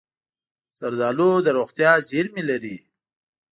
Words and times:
زردالو 0.77 1.31
د 1.45 1.47
روغتیا 1.57 1.91
زېرمې 2.09 2.43
لري. 2.49 2.75